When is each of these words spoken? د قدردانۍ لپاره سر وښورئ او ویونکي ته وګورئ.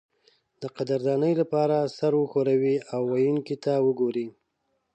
د 0.61 0.63
قدردانۍ 0.75 1.33
لپاره 1.41 1.77
سر 1.97 2.13
وښورئ 2.17 2.73
او 2.93 3.01
ویونکي 3.13 3.55
ته 3.63 3.73
وګورئ. 3.85 4.27